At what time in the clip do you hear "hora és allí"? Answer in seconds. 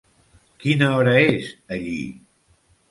0.95-1.97